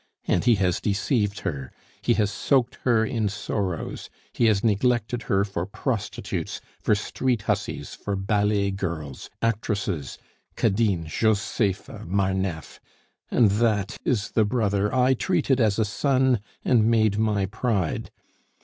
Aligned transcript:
And 0.25 0.45
he 0.45 0.55
has 0.55 0.81
deceived 0.81 1.41
her, 1.41 1.71
he 2.01 2.15
has 2.15 2.31
soaked 2.31 2.79
her 2.85 3.05
in 3.05 3.29
sorrows, 3.29 4.09
he 4.33 4.47
has 4.47 4.63
neglected 4.63 5.21
her 5.29 5.45
for 5.45 5.67
prostitutes, 5.67 6.59
for 6.79 6.95
street 6.95 7.43
hussies, 7.43 7.93
for 7.93 8.15
ballet 8.15 8.71
girls, 8.71 9.29
actresses 9.43 10.17
Cadine, 10.55 11.05
Josepha, 11.05 12.03
Marneffe! 12.07 12.79
And 13.29 13.51
that 13.51 13.99
is 14.03 14.31
the 14.31 14.43
brother 14.43 14.91
I 14.91 15.13
treated 15.13 15.61
as 15.61 15.77
a 15.77 15.85
son 15.85 16.39
and 16.65 16.89
made 16.89 17.19
my 17.19 17.45
pride! 17.45 18.09